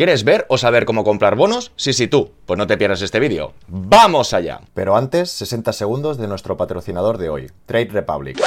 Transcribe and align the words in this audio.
¿Quieres 0.00 0.24
ver 0.24 0.46
o 0.48 0.56
saber 0.56 0.86
cómo 0.86 1.04
comprar 1.04 1.36
bonos? 1.36 1.72
Sí, 1.76 1.92
sí, 1.92 2.08
tú. 2.08 2.30
Pues 2.46 2.56
no 2.56 2.66
te 2.66 2.78
pierdas 2.78 3.02
este 3.02 3.20
vídeo. 3.20 3.52
¡Vamos 3.68 4.32
allá! 4.32 4.62
Pero 4.72 4.96
antes, 4.96 5.30
60 5.32 5.74
segundos 5.74 6.16
de 6.16 6.26
nuestro 6.26 6.56
patrocinador 6.56 7.18
de 7.18 7.28
hoy, 7.28 7.50
Trade 7.66 7.90
Republic. 7.90 8.42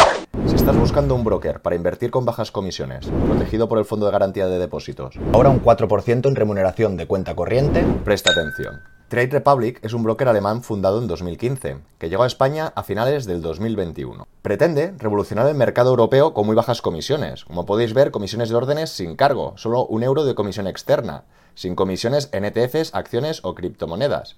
Si 0.47 0.55
estás 0.55 0.75
buscando 0.75 1.13
un 1.13 1.23
broker 1.23 1.61
para 1.61 1.75
invertir 1.75 2.09
con 2.09 2.25
bajas 2.25 2.49
comisiones, 2.49 3.05
protegido 3.27 3.69
por 3.69 3.77
el 3.77 3.85
Fondo 3.85 4.07
de 4.07 4.13
Garantía 4.13 4.47
de 4.47 4.57
Depósitos, 4.57 5.13
ahora 5.31 5.51
un 5.51 5.63
4% 5.63 6.27
en 6.27 6.35
remuneración 6.35 6.97
de 6.97 7.05
cuenta 7.05 7.35
corriente, 7.35 7.85
presta 8.03 8.31
atención. 8.31 8.81
Trade 9.09 9.27
Republic 9.27 9.79
es 9.83 9.93
un 9.93 10.01
broker 10.01 10.27
alemán 10.27 10.63
fundado 10.63 10.97
en 10.97 11.05
2015, 11.05 11.77
que 11.99 12.09
llegó 12.09 12.23
a 12.23 12.27
España 12.27 12.73
a 12.75 12.81
finales 12.81 13.27
del 13.27 13.43
2021. 13.43 14.25
Pretende 14.41 14.95
revolucionar 14.97 15.45
el 15.45 15.53
mercado 15.53 15.91
europeo 15.91 16.33
con 16.33 16.47
muy 16.47 16.55
bajas 16.55 16.81
comisiones. 16.81 17.45
Como 17.45 17.67
podéis 17.67 17.93
ver, 17.93 18.09
comisiones 18.09 18.49
de 18.49 18.55
órdenes 18.55 18.89
sin 18.89 19.15
cargo, 19.15 19.53
solo 19.55 19.85
un 19.85 20.01
euro 20.01 20.25
de 20.25 20.33
comisión 20.33 20.65
externa, 20.65 21.25
sin 21.55 21.75
comisiones 21.75 22.29
en 22.31 22.45
ETFs, 22.45 22.93
acciones 22.93 23.41
o 23.43 23.55
criptomonedas. 23.55 24.35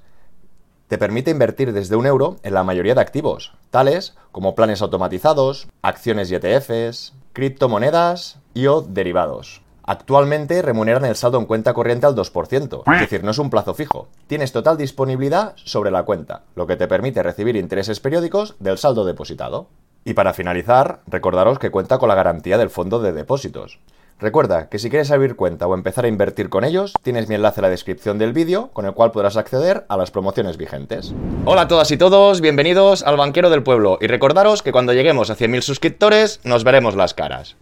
Te 0.87 0.97
permite 0.97 1.31
invertir 1.31 1.73
desde 1.73 1.95
un 1.95 2.05
euro 2.05 2.37
en 2.43 2.53
la 2.53 2.63
mayoría 2.63 2.93
de 2.93 3.01
activos, 3.01 3.53
tales 3.71 4.15
como 4.31 4.53
planes 4.53 4.81
automatizados, 4.81 5.67
acciones 5.81 6.29
y 6.31 6.35
ETFs, 6.35 7.13
criptomonedas 7.33 8.39
y 8.53 8.67
o 8.67 8.81
derivados. 8.81 9.61
Actualmente 9.87 10.63
remuneran 10.63 11.05
el 11.05 11.15
saldo 11.15 11.37
en 11.37 11.45
cuenta 11.45 11.73
corriente 11.73 12.07
al 12.07 12.15
2%, 12.15 12.83
es 12.95 12.99
decir, 13.01 13.23
no 13.23 13.31
es 13.31 13.37
un 13.37 13.51
plazo 13.51 13.75
fijo. 13.75 14.07
Tienes 14.25 14.51
total 14.51 14.77
disponibilidad 14.77 15.53
sobre 15.57 15.91
la 15.91 16.03
cuenta, 16.03 16.41
lo 16.55 16.65
que 16.65 16.75
te 16.75 16.87
permite 16.87 17.21
recibir 17.21 17.55
intereses 17.55 17.99
periódicos 17.99 18.55
del 18.59 18.79
saldo 18.79 19.05
depositado. 19.05 19.67
Y 20.03 20.13
para 20.13 20.33
finalizar, 20.33 21.01
recordaros 21.05 21.59
que 21.59 21.69
cuenta 21.69 21.99
con 21.99 22.09
la 22.09 22.15
garantía 22.15 22.57
del 22.57 22.71
fondo 22.71 22.99
de 22.99 23.11
depósitos. 23.11 23.79
Recuerda 24.17 24.69
que 24.69 24.79
si 24.79 24.89
quieres 24.89 25.11
abrir 25.11 25.35
cuenta 25.35 25.67
o 25.67 25.73
empezar 25.73 26.05
a 26.05 26.07
invertir 26.07 26.47
con 26.47 26.63
ellos, 26.63 26.93
tienes 27.01 27.27
mi 27.27 27.35
enlace 27.35 27.59
en 27.59 27.63
la 27.63 27.69
descripción 27.69 28.17
del 28.17 28.31
vídeo 28.31 28.69
con 28.71 28.85
el 28.85 28.93
cual 28.93 29.11
podrás 29.11 29.35
acceder 29.35 29.85
a 29.89 29.97
las 29.97 30.09
promociones 30.09 30.55
vigentes. 30.55 31.13
Hola 31.43 31.63
a 31.63 31.67
todas 31.67 31.91
y 31.91 31.97
todos, 31.97 32.39
bienvenidos 32.39 33.03
al 33.03 33.17
Banquero 33.17 33.49
del 33.49 33.63
Pueblo 33.63 33.97
y 33.99 34.07
recordaros 34.07 34.61
que 34.61 34.71
cuando 34.71 34.93
lleguemos 34.93 35.29
a 35.29 35.35
100.000 35.35 35.61
suscriptores 35.61 36.39
nos 36.45 36.63
veremos 36.63 36.95
las 36.95 37.13
caras. 37.13 37.57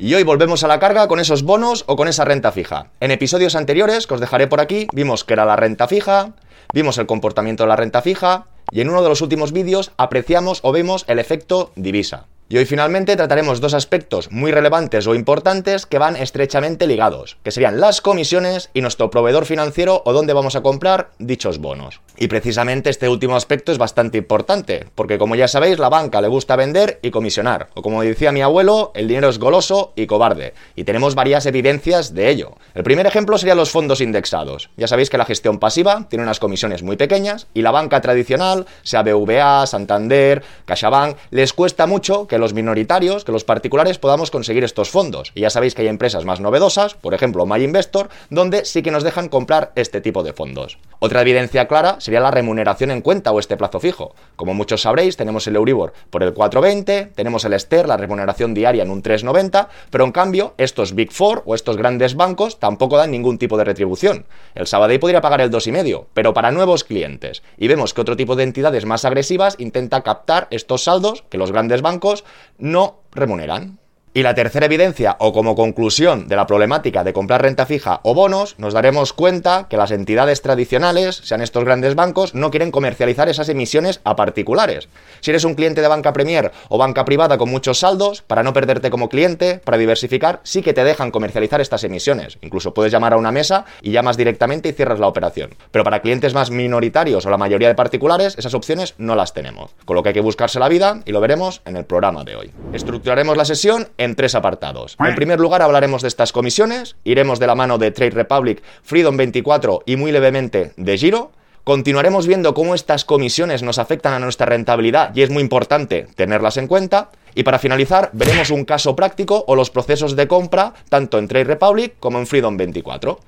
Y 0.00 0.12
hoy 0.14 0.24
volvemos 0.24 0.64
a 0.64 0.68
la 0.68 0.80
carga 0.80 1.06
con 1.06 1.20
esos 1.20 1.44
bonos 1.44 1.84
o 1.86 1.94
con 1.94 2.08
esa 2.08 2.24
renta 2.24 2.50
fija. 2.50 2.90
En 2.98 3.12
episodios 3.12 3.54
anteriores, 3.54 4.08
que 4.08 4.14
os 4.14 4.20
dejaré 4.20 4.48
por 4.48 4.60
aquí, 4.60 4.88
vimos 4.92 5.22
que 5.22 5.34
era 5.34 5.44
la 5.44 5.54
renta 5.54 5.86
fija, 5.86 6.32
vimos 6.74 6.98
el 6.98 7.06
comportamiento 7.06 7.62
de 7.62 7.68
la 7.68 7.76
renta 7.76 8.02
fija 8.02 8.46
y 8.72 8.80
en 8.80 8.90
uno 8.90 9.04
de 9.04 9.08
los 9.08 9.20
últimos 9.20 9.52
vídeos 9.52 9.92
apreciamos 9.98 10.58
o 10.64 10.72
vemos 10.72 11.04
el 11.06 11.20
efecto 11.20 11.70
divisa. 11.76 12.26
Y 12.48 12.58
hoy 12.58 12.66
finalmente 12.66 13.16
trataremos 13.16 13.60
dos 13.60 13.72
aspectos 13.72 14.30
muy 14.30 14.52
relevantes 14.52 15.06
o 15.06 15.14
importantes 15.14 15.86
que 15.86 15.98
van 15.98 16.16
estrechamente 16.16 16.86
ligados, 16.86 17.38
que 17.42 17.50
serían 17.50 17.80
las 17.80 18.00
comisiones 18.00 18.68
y 18.74 18.82
nuestro 18.82 19.10
proveedor 19.10 19.46
financiero 19.46 20.02
o 20.04 20.12
dónde 20.12 20.34
vamos 20.34 20.54
a 20.54 20.60
comprar 20.60 21.10
dichos 21.18 21.58
bonos. 21.58 22.00
Y 22.18 22.28
precisamente 22.28 22.90
este 22.90 23.08
último 23.08 23.36
aspecto 23.36 23.72
es 23.72 23.78
bastante 23.78 24.18
importante, 24.18 24.86
porque 24.94 25.16
como 25.16 25.34
ya 25.34 25.48
sabéis, 25.48 25.78
la 25.78 25.88
banca 25.88 26.20
le 26.20 26.28
gusta 26.28 26.56
vender 26.56 26.98
y 27.00 27.10
comisionar, 27.10 27.70
o 27.74 27.80
como 27.80 28.02
decía 28.02 28.32
mi 28.32 28.42
abuelo, 28.42 28.92
el 28.94 29.08
dinero 29.08 29.30
es 29.30 29.38
goloso 29.38 29.94
y 29.96 30.06
cobarde, 30.06 30.52
y 30.76 30.84
tenemos 30.84 31.14
varias 31.14 31.46
evidencias 31.46 32.14
de 32.14 32.28
ello. 32.28 32.56
El 32.74 32.84
primer 32.84 33.06
ejemplo 33.06 33.38
serían 33.38 33.56
los 33.56 33.70
fondos 33.70 34.02
indexados. 34.02 34.68
Ya 34.76 34.88
sabéis 34.88 35.08
que 35.08 35.18
la 35.18 35.24
gestión 35.24 35.58
pasiva 35.58 36.06
tiene 36.10 36.22
unas 36.22 36.38
comisiones 36.38 36.82
muy 36.82 36.96
pequeñas 36.96 37.46
y 37.54 37.62
la 37.62 37.70
banca 37.70 38.02
tradicional, 38.02 38.66
sea 38.82 39.02
BVA, 39.02 39.66
Santander, 39.66 40.42
CaixaBank, 40.66 41.16
les 41.30 41.52
cuesta 41.52 41.86
mucho 41.86 42.26
que 42.32 42.38
los 42.38 42.54
minoritarios, 42.54 43.24
que 43.24 43.32
los 43.32 43.44
particulares 43.44 43.98
podamos 43.98 44.30
conseguir 44.30 44.64
estos 44.64 44.88
fondos. 44.88 45.32
Y 45.34 45.42
ya 45.42 45.50
sabéis 45.50 45.74
que 45.74 45.82
hay 45.82 45.88
empresas 45.88 46.24
más 46.24 46.40
novedosas, 46.40 46.94
por 46.94 47.12
ejemplo 47.12 47.44
MyInvestor, 47.44 48.08
donde 48.30 48.64
sí 48.64 48.80
que 48.80 48.90
nos 48.90 49.02
dejan 49.04 49.28
comprar 49.28 49.72
este 49.74 50.00
tipo 50.00 50.22
de 50.22 50.32
fondos. 50.32 50.78
Otra 50.98 51.20
evidencia 51.20 51.68
clara 51.68 51.96
sería 51.98 52.20
la 52.20 52.30
remuneración 52.30 52.90
en 52.90 53.02
cuenta 53.02 53.32
o 53.32 53.38
este 53.38 53.58
plazo 53.58 53.80
fijo. 53.80 54.14
Como 54.34 54.54
muchos 54.54 54.80
sabréis, 54.80 55.18
tenemos 55.18 55.46
el 55.46 55.56
Euribor 55.56 55.92
por 56.08 56.22
el 56.22 56.32
4,20, 56.32 57.10
tenemos 57.14 57.44
el 57.44 57.52
Ster, 57.60 57.86
la 57.86 57.98
remuneración 57.98 58.54
diaria 58.54 58.82
en 58.82 58.90
un 58.90 59.02
3,90, 59.02 59.68
pero 59.90 60.04
en 60.04 60.12
cambio 60.12 60.54
estos 60.56 60.94
Big 60.94 61.12
Four 61.12 61.42
o 61.44 61.54
estos 61.54 61.76
grandes 61.76 62.14
bancos 62.14 62.58
tampoco 62.58 62.96
dan 62.96 63.10
ningún 63.10 63.36
tipo 63.36 63.58
de 63.58 63.64
retribución. 63.64 64.24
El 64.54 64.66
Sabadell 64.66 65.00
podría 65.00 65.20
pagar 65.20 65.42
el 65.42 65.50
2,5, 65.50 66.06
pero 66.14 66.32
para 66.32 66.50
nuevos 66.50 66.84
clientes. 66.84 67.42
Y 67.58 67.68
vemos 67.68 67.92
que 67.92 68.00
otro 68.00 68.16
tipo 68.16 68.36
de 68.36 68.44
entidades 68.44 68.86
más 68.86 69.04
agresivas 69.04 69.56
intenta 69.58 70.00
captar 70.00 70.48
estos 70.50 70.84
saldos 70.84 71.24
que 71.28 71.36
los 71.36 71.52
grandes 71.52 71.82
bancos 71.82 72.21
no 72.58 73.02
remuneran. 73.12 73.78
Y 74.14 74.22
la 74.22 74.34
tercera 74.34 74.66
evidencia, 74.66 75.16
o 75.20 75.32
como 75.32 75.56
conclusión 75.56 76.28
de 76.28 76.36
la 76.36 76.46
problemática 76.46 77.02
de 77.02 77.14
comprar 77.14 77.40
renta 77.40 77.64
fija 77.64 78.00
o 78.02 78.12
bonos, 78.12 78.56
nos 78.58 78.74
daremos 78.74 79.14
cuenta 79.14 79.68
que 79.70 79.78
las 79.78 79.90
entidades 79.90 80.42
tradicionales, 80.42 81.16
sean 81.16 81.40
estos 81.40 81.64
grandes 81.64 81.94
bancos, 81.94 82.34
no 82.34 82.50
quieren 82.50 82.70
comercializar 82.70 83.30
esas 83.30 83.48
emisiones 83.48 84.02
a 84.04 84.14
particulares. 84.14 84.90
Si 85.20 85.30
eres 85.30 85.44
un 85.44 85.54
cliente 85.54 85.80
de 85.80 85.88
banca 85.88 86.12
Premier 86.12 86.52
o 86.68 86.76
banca 86.76 87.06
privada 87.06 87.38
con 87.38 87.48
muchos 87.48 87.78
saldos, 87.78 88.20
para 88.20 88.42
no 88.42 88.52
perderte 88.52 88.90
como 88.90 89.08
cliente, 89.08 89.62
para 89.64 89.78
diversificar, 89.78 90.40
sí 90.42 90.60
que 90.60 90.74
te 90.74 90.84
dejan 90.84 91.10
comercializar 91.10 91.62
estas 91.62 91.82
emisiones. 91.84 92.36
Incluso 92.42 92.74
puedes 92.74 92.92
llamar 92.92 93.14
a 93.14 93.16
una 93.16 93.32
mesa 93.32 93.64
y 93.80 93.92
llamas 93.92 94.18
directamente 94.18 94.68
y 94.68 94.72
cierras 94.72 95.00
la 95.00 95.06
operación. 95.06 95.54
Pero 95.70 95.84
para 95.84 96.02
clientes 96.02 96.34
más 96.34 96.50
minoritarios 96.50 97.24
o 97.24 97.30
la 97.30 97.38
mayoría 97.38 97.68
de 97.68 97.74
particulares, 97.74 98.36
esas 98.36 98.52
opciones 98.52 98.94
no 98.98 99.14
las 99.14 99.32
tenemos. 99.32 99.70
Con 99.86 99.96
lo 99.96 100.02
que 100.02 100.10
hay 100.10 100.14
que 100.14 100.20
buscarse 100.20 100.58
la 100.58 100.68
vida 100.68 101.00
y 101.06 101.12
lo 101.12 101.20
veremos 101.22 101.62
en 101.64 101.78
el 101.78 101.86
programa 101.86 102.24
de 102.24 102.36
hoy. 102.36 102.50
Estructuraremos 102.74 103.38
la 103.38 103.46
sesión 103.46 103.88
en 104.04 104.14
tres 104.14 104.34
apartados. 104.34 104.96
En 104.98 105.14
primer 105.14 105.40
lugar 105.40 105.62
hablaremos 105.62 106.02
de 106.02 106.08
estas 106.08 106.32
comisiones, 106.32 106.96
iremos 107.04 107.38
de 107.38 107.46
la 107.46 107.54
mano 107.54 107.78
de 107.78 107.90
Trade 107.90 108.10
Republic, 108.10 108.62
Freedom 108.82 109.16
24 109.16 109.82
y 109.86 109.96
muy 109.96 110.12
levemente 110.12 110.72
de 110.76 110.98
Giro. 110.98 111.30
Continuaremos 111.64 112.26
viendo 112.26 112.54
cómo 112.54 112.74
estas 112.74 113.04
comisiones 113.04 113.62
nos 113.62 113.78
afectan 113.78 114.14
a 114.14 114.18
nuestra 114.18 114.46
rentabilidad 114.46 115.14
y 115.14 115.22
es 115.22 115.30
muy 115.30 115.42
importante 115.42 116.08
tenerlas 116.16 116.56
en 116.56 116.66
cuenta. 116.66 117.10
Y 117.34 117.44
para 117.44 117.60
finalizar, 117.60 118.10
veremos 118.12 118.50
un 118.50 118.64
caso 118.64 118.96
práctico 118.96 119.44
o 119.46 119.54
los 119.54 119.70
procesos 119.70 120.16
de 120.16 120.26
compra 120.26 120.74
tanto 120.88 121.18
en 121.18 121.28
Trade 121.28 121.44
Republic 121.44 121.94
como 122.00 122.18
en 122.18 122.26
Freedom 122.26 122.56
24. 122.56 123.20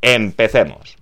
Empecemos. 0.00 1.01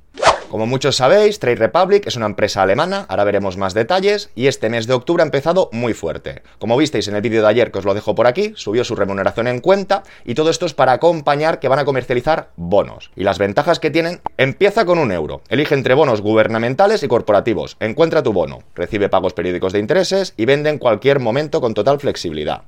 Como 0.51 0.67
muchos 0.67 0.97
sabéis, 0.97 1.39
Trade 1.39 1.55
Republic 1.55 2.09
es 2.09 2.17
una 2.17 2.27
empresa 2.27 2.63
alemana, 2.63 3.07
ahora 3.09 3.23
veremos 3.23 3.57
más 3.57 3.73
detalles, 3.73 4.31
y 4.35 4.49
este 4.49 4.69
mes 4.69 4.89
de 4.89 4.95
octubre 4.95 5.23
ha 5.23 5.25
empezado 5.25 5.69
muy 5.71 5.95
fuerte. 5.95 6.43
Como 6.59 6.77
visteis 6.77 7.07
en 7.07 7.15
el 7.15 7.23
vídeo 7.23 7.41
de 7.41 7.47
ayer, 7.47 7.71
que 7.71 7.79
os 7.79 7.85
lo 7.85 7.95
dejo 7.95 8.17
por 8.17 8.27
aquí, 8.27 8.53
subió 8.57 8.83
su 8.83 8.97
remuneración 8.97 9.47
en 9.47 9.61
cuenta, 9.61 10.03
y 10.25 10.35
todo 10.35 10.51
esto 10.51 10.67
es 10.67 10.75
para 10.75 10.91
acompañar 10.91 11.61
que 11.61 11.69
van 11.69 11.79
a 11.79 11.85
comercializar 11.85 12.51
bonos. 12.57 13.13
Y 13.15 13.23
las 13.23 13.39
ventajas 13.39 13.79
que 13.79 13.93
tienen, 13.93 14.23
empieza 14.39 14.85
con 14.85 14.99
un 14.99 15.13
euro. 15.13 15.43
Elige 15.51 15.77
entre 15.77 15.95
bonos 15.95 16.21
gubernamentales 16.21 17.05
y 17.05 17.09
corporativos. 17.09 17.77
Encuentra 17.79 18.25
tu 18.25 18.33
bono, 18.33 18.65
recibe 18.75 19.09
pagos 19.09 19.35
periódicos 19.35 19.73
de 19.73 19.79
intereses 19.79 20.35
y 20.37 20.47
vende 20.47 20.71
en 20.71 20.79
cualquier 20.79 21.21
momento 21.21 21.61
con 21.61 21.75
total 21.75 22.01
flexibilidad. 22.01 22.63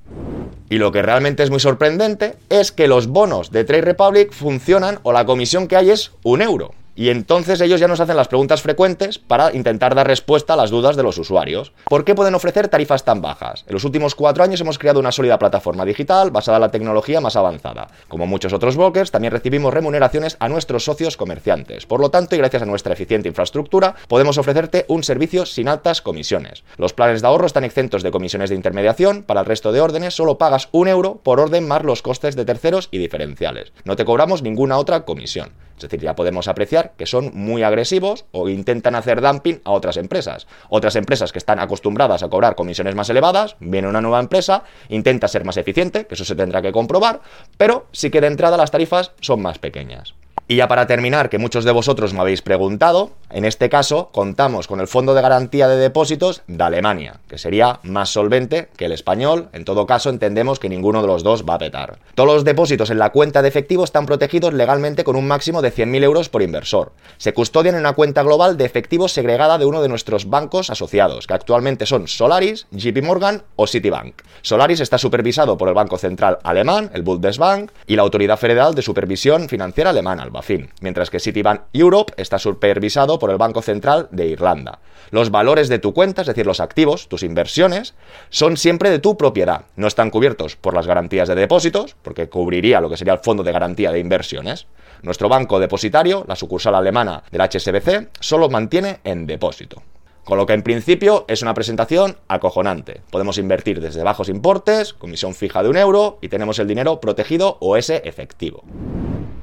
Y 0.70 0.78
lo 0.78 0.92
que 0.92 1.02
realmente 1.02 1.42
es 1.42 1.50
muy 1.50 1.58
sorprendente 1.58 2.36
es 2.48 2.70
que 2.70 2.86
los 2.86 3.08
bonos 3.08 3.50
de 3.50 3.64
Trade 3.64 3.82
Republic 3.82 4.32
funcionan 4.32 5.00
o 5.02 5.12
la 5.12 5.26
comisión 5.26 5.66
que 5.66 5.74
hay 5.74 5.90
es 5.90 6.12
un 6.22 6.42
euro. 6.42 6.74
Y 6.94 7.08
entonces 7.08 7.60
ellos 7.60 7.80
ya 7.80 7.88
nos 7.88 8.00
hacen 8.00 8.16
las 8.16 8.28
preguntas 8.28 8.60
frecuentes 8.60 9.18
para 9.18 9.54
intentar 9.54 9.94
dar 9.94 10.06
respuesta 10.06 10.52
a 10.52 10.56
las 10.56 10.70
dudas 10.70 10.94
de 10.94 11.02
los 11.02 11.16
usuarios. 11.16 11.72
¿Por 11.88 12.04
qué 12.04 12.14
pueden 12.14 12.34
ofrecer 12.34 12.68
tarifas 12.68 13.04
tan 13.04 13.22
bajas? 13.22 13.64
En 13.66 13.72
los 13.72 13.84
últimos 13.84 14.14
cuatro 14.14 14.44
años 14.44 14.60
hemos 14.60 14.78
creado 14.78 15.00
una 15.00 15.12
sólida 15.12 15.38
plataforma 15.38 15.86
digital 15.86 16.30
basada 16.30 16.58
en 16.58 16.62
la 16.62 16.70
tecnología 16.70 17.20
más 17.20 17.36
avanzada. 17.36 17.88
Como 18.08 18.26
muchos 18.26 18.52
otros 18.52 18.76
brokers, 18.76 19.10
también 19.10 19.32
recibimos 19.32 19.72
remuneraciones 19.72 20.36
a 20.38 20.48
nuestros 20.48 20.84
socios 20.84 21.16
comerciantes. 21.16 21.86
Por 21.86 22.00
lo 22.00 22.10
tanto, 22.10 22.34
y 22.34 22.38
gracias 22.38 22.62
a 22.62 22.66
nuestra 22.66 22.92
eficiente 22.92 23.28
infraestructura, 23.28 23.94
podemos 24.08 24.36
ofrecerte 24.36 24.84
un 24.88 25.02
servicio 25.02 25.46
sin 25.46 25.68
altas 25.68 26.02
comisiones. 26.02 26.62
Los 26.76 26.92
planes 26.92 27.22
de 27.22 27.28
ahorro 27.28 27.46
están 27.46 27.64
exentos 27.64 28.02
de 28.02 28.10
comisiones 28.10 28.50
de 28.50 28.56
intermediación. 28.56 29.22
Para 29.22 29.40
el 29.40 29.46
resto 29.46 29.72
de 29.72 29.80
órdenes, 29.80 30.14
solo 30.14 30.36
pagas 30.36 30.68
un 30.72 30.88
euro 30.88 31.20
por 31.22 31.40
orden 31.40 31.66
más 31.66 31.84
los 31.84 32.02
costes 32.02 32.36
de 32.36 32.44
terceros 32.44 32.88
y 32.90 32.98
diferenciales. 32.98 33.72
No 33.84 33.96
te 33.96 34.04
cobramos 34.04 34.42
ninguna 34.42 34.76
otra 34.76 35.04
comisión. 35.04 35.52
Es 35.82 35.90
decir, 35.90 36.00
ya 36.00 36.14
podemos 36.14 36.48
apreciar 36.48 36.92
que 36.96 37.06
son 37.06 37.30
muy 37.34 37.62
agresivos 37.62 38.24
o 38.32 38.48
intentan 38.48 38.94
hacer 38.94 39.20
dumping 39.20 39.60
a 39.64 39.72
otras 39.72 39.96
empresas. 39.96 40.46
Otras 40.68 40.96
empresas 40.96 41.32
que 41.32 41.38
están 41.38 41.58
acostumbradas 41.58 42.22
a 42.22 42.28
cobrar 42.28 42.54
comisiones 42.54 42.94
más 42.94 43.10
elevadas, 43.10 43.56
viene 43.60 43.88
una 43.88 44.00
nueva 44.00 44.20
empresa, 44.20 44.64
intenta 44.88 45.28
ser 45.28 45.44
más 45.44 45.56
eficiente, 45.56 46.06
que 46.06 46.14
eso 46.14 46.24
se 46.24 46.36
tendrá 46.36 46.62
que 46.62 46.72
comprobar, 46.72 47.20
pero 47.56 47.86
sí 47.92 48.10
que 48.10 48.20
de 48.20 48.28
entrada 48.28 48.56
las 48.56 48.70
tarifas 48.70 49.12
son 49.20 49.42
más 49.42 49.58
pequeñas. 49.58 50.14
Y 50.48 50.56
ya 50.56 50.68
para 50.68 50.86
terminar, 50.86 51.30
que 51.30 51.38
muchos 51.38 51.64
de 51.64 51.72
vosotros 51.72 52.12
me 52.12 52.20
habéis 52.20 52.42
preguntado, 52.42 53.12
En 53.30 53.46
este 53.46 53.70
caso, 53.70 54.10
contamos 54.12 54.66
con 54.66 54.80
el 54.80 54.86
Fondo 54.86 55.14
de 55.14 55.22
Garantía 55.22 55.66
de 55.66 55.76
Depósitos 55.76 56.42
de 56.46 56.62
Alemania, 56.62 57.20
que 57.26 57.38
sería 57.38 57.80
más 57.82 58.10
solvente 58.10 58.68
que 58.76 58.84
el 58.84 58.92
español. 58.92 59.48
En 59.54 59.64
todo 59.64 59.86
caso, 59.86 60.10
entendemos 60.10 60.58
que 60.58 60.68
ninguno 60.68 61.00
de 61.00 61.06
los 61.06 61.22
dos 61.22 61.46
va 61.48 61.54
a 61.54 61.58
petar. 61.58 61.98
Todos 62.14 62.34
los 62.34 62.44
depósitos 62.44 62.90
en 62.90 62.98
la 62.98 63.08
cuenta 63.08 63.40
de 63.40 63.48
efectivo 63.48 63.84
están 63.84 64.04
protegidos 64.04 64.52
legalmente 64.52 65.02
con 65.02 65.16
un 65.16 65.26
máximo 65.26 65.62
de 65.62 65.70
100.000 65.74 66.02
euros 66.02 66.28
por 66.28 66.42
inversor. 66.42 66.92
Se 67.18 67.32
custodian 67.32 67.74
en 67.74 67.80
una 67.80 67.92
cuenta 67.92 68.22
global 68.22 68.56
de 68.56 68.64
efectivo 68.64 69.08
segregada 69.08 69.58
de 69.58 69.64
uno 69.64 69.82
de 69.82 69.88
nuestros 69.88 70.28
bancos 70.28 70.70
asociados, 70.70 71.26
que 71.26 71.34
actualmente 71.34 71.86
son 71.86 72.08
Solaris, 72.08 72.66
JP 72.70 73.02
Morgan 73.02 73.42
o 73.56 73.66
Citibank. 73.66 74.22
Solaris 74.42 74.80
está 74.80 74.98
supervisado 74.98 75.56
por 75.56 75.68
el 75.68 75.74
Banco 75.74 75.98
Central 75.98 76.38
Alemán, 76.42 76.90
el 76.94 77.02
Bundesbank, 77.02 77.70
y 77.86 77.96
la 77.96 78.02
Autoridad 78.02 78.38
Federal 78.38 78.74
de 78.74 78.82
Supervisión 78.82 79.48
Financiera 79.48 79.90
Alemana, 79.90 80.24
el 80.24 80.30
BaFin, 80.30 80.70
mientras 80.80 81.10
que 81.10 81.20
Citibank 81.20 81.62
Europe 81.72 82.12
está 82.16 82.38
supervisado 82.38 83.18
por 83.18 83.30
el 83.30 83.38
Banco 83.38 83.62
Central 83.62 84.08
de 84.10 84.26
Irlanda. 84.26 84.80
Los 85.10 85.30
valores 85.30 85.68
de 85.68 85.78
tu 85.78 85.92
cuenta, 85.92 86.22
es 86.22 86.26
decir, 86.26 86.46
los 86.46 86.60
activos, 86.60 87.08
tus 87.08 87.22
inversiones, 87.22 87.94
son 88.30 88.56
siempre 88.56 88.90
de 88.90 88.98
tu 88.98 89.16
propiedad. 89.16 89.66
No 89.76 89.86
están 89.86 90.10
cubiertos 90.10 90.56
por 90.56 90.74
las 90.74 90.86
garantías 90.86 91.28
de 91.28 91.34
depósitos, 91.34 91.96
porque 92.02 92.28
cubriría 92.28 92.80
lo 92.80 92.88
que 92.88 92.96
sería 92.96 93.12
el 93.12 93.18
Fondo 93.18 93.42
de 93.42 93.52
Garantía 93.52 93.92
de 93.92 93.98
Inversiones. 93.98 94.66
Nuestro 95.02 95.28
banco 95.28 95.58
depositario, 95.62 96.24
la 96.28 96.36
sucursal 96.36 96.74
alemana 96.74 97.22
del 97.30 97.40
HSBC, 97.40 98.10
solo 98.20 98.50
mantiene 98.50 99.00
en 99.04 99.26
depósito. 99.26 99.82
Con 100.24 100.38
lo 100.38 100.46
que 100.46 100.52
en 100.52 100.62
principio 100.62 101.24
es 101.26 101.42
una 101.42 101.52
presentación 101.52 102.16
acojonante. 102.28 103.00
Podemos 103.10 103.38
invertir 103.38 103.80
desde 103.80 104.04
bajos 104.04 104.28
importes, 104.28 104.92
comisión 104.92 105.34
fija 105.34 105.64
de 105.64 105.68
un 105.68 105.76
euro 105.76 106.18
y 106.20 106.28
tenemos 106.28 106.60
el 106.60 106.68
dinero 106.68 107.00
protegido 107.00 107.56
o 107.60 107.76
ese 107.76 108.02
efectivo. 108.04 108.62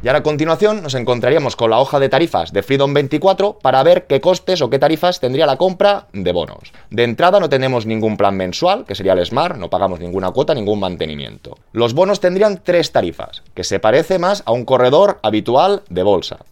Y 0.01 0.07
ahora 0.07 0.19
a 0.19 0.23
continuación 0.23 0.81
nos 0.81 0.95
encontraríamos 0.95 1.57
con 1.57 1.71
la 1.71 1.79
hoja 1.79 1.99
de 1.99 2.07
tarifas 2.07 2.53
de 2.53 2.63
Freedom 2.63 2.93
24 2.93 3.59
para 3.59 3.83
ver 3.83 4.07
qué 4.07 4.21
costes 4.21 4.61
o 4.61 4.69
qué 4.69 4.79
tarifas 4.79 5.19
tendría 5.19 5.45
la 5.45 5.57
compra 5.57 6.07
de 6.13 6.31
bonos. 6.31 6.71
De 6.89 7.03
entrada 7.03 7.41
no 7.41 7.49
tenemos 7.49 7.85
ningún 7.85 8.15
plan 8.15 8.37
mensual, 8.37 8.85
que 8.85 8.95
sería 8.95 9.11
el 9.11 9.25
Smart, 9.25 9.57
no 9.57 9.69
pagamos 9.69 9.99
ninguna 9.99 10.31
cuota, 10.31 10.53
ningún 10.53 10.79
mantenimiento. 10.79 11.57
Los 11.73 11.93
bonos 11.93 12.21
tendrían 12.21 12.61
tres 12.63 12.93
tarifas, 12.93 13.43
que 13.53 13.65
se 13.65 13.81
parece 13.81 14.17
más 14.17 14.43
a 14.45 14.53
un 14.53 14.63
corredor 14.63 15.19
habitual 15.21 15.83
de 15.89 16.03
bolsa. 16.03 16.45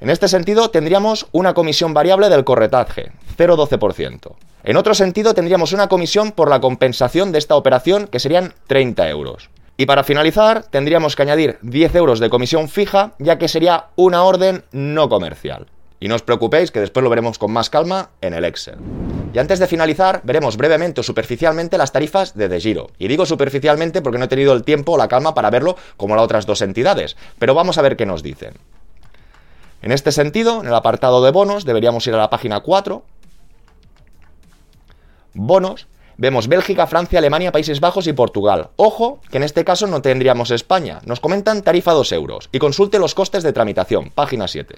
En 0.00 0.10
este 0.10 0.28
sentido 0.28 0.70
tendríamos 0.70 1.26
una 1.32 1.54
comisión 1.54 1.94
variable 1.94 2.28
del 2.28 2.44
corretaje, 2.44 3.12
0,12%. 3.38 4.34
En 4.64 4.76
otro 4.76 4.94
sentido 4.94 5.34
tendríamos 5.34 5.72
una 5.72 5.88
comisión 5.88 6.32
por 6.32 6.48
la 6.48 6.60
compensación 6.60 7.32
de 7.32 7.38
esta 7.38 7.56
operación 7.56 8.08
que 8.08 8.18
serían 8.18 8.54
30 8.66 9.08
euros. 9.08 9.50
Y 9.76 9.86
para 9.86 10.04
finalizar, 10.04 10.64
tendríamos 10.64 11.16
que 11.16 11.22
añadir 11.22 11.58
10 11.62 11.96
euros 11.96 12.20
de 12.20 12.30
comisión 12.30 12.68
fija, 12.68 13.12
ya 13.18 13.38
que 13.38 13.48
sería 13.48 13.86
una 13.96 14.22
orden 14.22 14.64
no 14.72 15.08
comercial. 15.08 15.66
Y 15.98 16.08
no 16.08 16.14
os 16.14 16.22
preocupéis, 16.22 16.70
que 16.70 16.80
después 16.80 17.02
lo 17.02 17.10
veremos 17.10 17.38
con 17.38 17.50
más 17.50 17.70
calma 17.70 18.10
en 18.20 18.34
el 18.34 18.44
Excel. 18.44 18.76
Y 19.32 19.38
antes 19.38 19.58
de 19.58 19.66
finalizar, 19.66 20.20
veremos 20.22 20.56
brevemente 20.56 21.00
o 21.00 21.04
superficialmente 21.04 21.78
las 21.78 21.92
tarifas 21.92 22.36
de 22.36 22.48
De 22.48 22.60
Giro. 22.60 22.90
Y 22.98 23.08
digo 23.08 23.26
superficialmente 23.26 24.00
porque 24.00 24.18
no 24.18 24.26
he 24.26 24.28
tenido 24.28 24.52
el 24.52 24.62
tiempo 24.62 24.92
o 24.92 24.98
la 24.98 25.08
calma 25.08 25.34
para 25.34 25.50
verlo 25.50 25.76
como 25.96 26.14
las 26.14 26.24
otras 26.24 26.46
dos 26.46 26.62
entidades. 26.62 27.16
Pero 27.38 27.54
vamos 27.54 27.78
a 27.78 27.82
ver 27.82 27.96
qué 27.96 28.06
nos 28.06 28.22
dicen. 28.22 28.54
En 29.84 29.92
este 29.92 30.12
sentido, 30.12 30.62
en 30.62 30.66
el 30.66 30.74
apartado 30.74 31.22
de 31.22 31.30
bonos, 31.30 31.66
deberíamos 31.66 32.06
ir 32.06 32.14
a 32.14 32.16
la 32.16 32.30
página 32.30 32.60
4. 32.60 33.04
Bonos 35.34 35.88
Vemos 36.16 36.46
Bélgica, 36.46 36.86
Francia, 36.86 37.18
Alemania, 37.18 37.50
Países 37.50 37.80
Bajos 37.80 38.06
y 38.06 38.12
Portugal. 38.12 38.70
Ojo, 38.76 39.18
que 39.30 39.38
en 39.38 39.42
este 39.42 39.64
caso 39.64 39.88
no 39.88 40.00
tendríamos 40.00 40.52
España. 40.52 41.00
Nos 41.06 41.18
comentan 41.18 41.62
tarifa 41.62 41.92
2 41.92 42.12
euros. 42.12 42.48
Y 42.52 42.60
consulte 42.60 43.00
los 43.00 43.16
costes 43.16 43.42
de 43.42 43.52
tramitación, 43.52 44.10
página 44.10 44.46
7. 44.46 44.76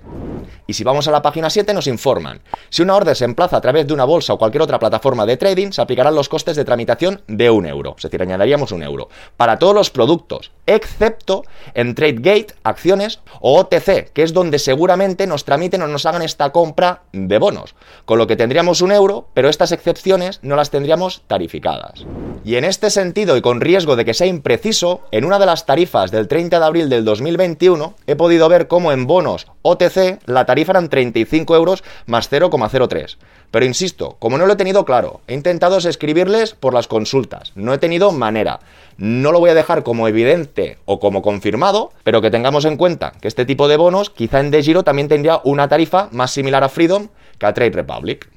Y 0.66 0.72
si 0.72 0.82
vamos 0.82 1.08
a 1.08 1.10
la 1.10 1.20
página 1.20 1.50
7 1.50 1.74
nos 1.74 1.88
informan. 1.88 2.40
Si 2.70 2.82
una 2.82 2.96
orden 2.96 3.14
se 3.14 3.26
emplaza 3.26 3.58
a 3.58 3.60
través 3.60 3.86
de 3.86 3.92
una 3.92 4.04
bolsa 4.04 4.32
o 4.32 4.38
cualquier 4.38 4.62
otra 4.62 4.78
plataforma 4.78 5.26
de 5.26 5.36
trading, 5.36 5.72
se 5.72 5.82
aplicarán 5.82 6.14
los 6.14 6.30
costes 6.30 6.56
de 6.56 6.64
tramitación 6.64 7.20
de 7.26 7.50
un 7.50 7.66
euro. 7.66 7.94
Es 7.98 8.04
decir, 8.04 8.22
añadiríamos 8.22 8.72
un 8.72 8.82
euro. 8.82 9.10
Para 9.36 9.58
todos 9.58 9.74
los 9.74 9.90
productos, 9.90 10.52
excepto 10.66 11.44
en 11.74 11.94
TradeGate, 11.94 12.54
acciones 12.62 13.20
o 13.40 13.60
OTC, 13.60 14.10
que 14.12 14.22
es 14.22 14.32
donde 14.32 14.58
seguramente 14.58 15.26
nos 15.26 15.44
tramiten 15.44 15.82
o 15.82 15.86
nos 15.86 16.06
hagan 16.06 16.22
esta 16.22 16.50
compra 16.50 17.02
de 17.12 17.38
bonos. 17.38 17.74
Con 18.06 18.16
lo 18.18 18.26
que 18.26 18.36
tendríamos 18.36 18.80
un 18.80 18.92
euro, 18.92 19.28
pero 19.34 19.50
estas 19.50 19.72
excepciones 19.72 20.40
no 20.42 20.56
las 20.56 20.70
tendríamos 20.70 21.22
tarificadas. 21.26 22.04
Y 22.44 22.56
en 22.56 22.64
este 22.64 22.90
sentido, 22.90 23.36
y 23.36 23.40
con 23.40 23.60
riesgo 23.60 23.96
de 23.96 24.04
que 24.04 24.14
sea 24.14 24.26
impreciso, 24.26 25.00
en 25.10 25.24
una 25.24 25.38
de 25.38 25.46
las 25.46 25.66
tarifas 25.66 26.10
del 26.10 26.28
30 26.28 26.58
de 26.58 26.64
abril 26.64 26.88
del 26.88 27.04
2021 27.04 27.94
he 28.06 28.16
podido 28.16 28.48
ver 28.48 28.68
cómo 28.68 28.92
en 28.92 29.06
bonos 29.06 29.48
OTC 29.62 30.20
la 30.26 30.46
tarifa 30.46 30.72
eran 30.72 30.88
35 30.88 31.56
euros 31.56 31.82
más 32.06 32.30
0,03. 32.30 33.16
Pero 33.50 33.64
insisto, 33.64 34.16
como 34.18 34.38
no 34.38 34.46
lo 34.46 34.52
he 34.52 34.56
tenido 34.56 34.84
claro, 34.84 35.20
he 35.26 35.34
intentado 35.34 35.78
escribirles 35.78 36.54
por 36.54 36.74
las 36.74 36.88
consultas, 36.88 37.52
no 37.54 37.72
he 37.74 37.78
tenido 37.78 38.12
manera. 38.12 38.60
No 38.98 39.30
lo 39.30 39.40
voy 39.40 39.50
a 39.50 39.54
dejar 39.54 39.82
como 39.82 40.08
evidente 40.08 40.78
o 40.84 41.00
como 41.00 41.22
confirmado, 41.22 41.92
pero 42.02 42.22
que 42.22 42.30
tengamos 42.30 42.64
en 42.64 42.76
cuenta 42.76 43.12
que 43.20 43.28
este 43.28 43.44
tipo 43.44 43.68
de 43.68 43.76
bonos 43.76 44.10
quizá 44.10 44.40
en 44.40 44.50
DeGiro 44.50 44.84
también 44.84 45.08
tendría 45.08 45.40
una 45.44 45.68
tarifa 45.68 46.08
más 46.12 46.30
similar 46.30 46.64
a 46.64 46.68
Freedom 46.68 47.08
que 47.38 47.46
a 47.46 47.52
Trade 47.52 47.70
Republic. 47.70 48.28